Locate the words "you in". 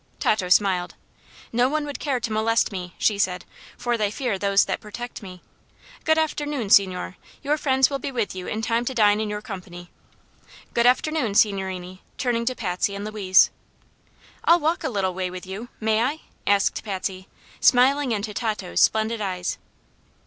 8.33-8.63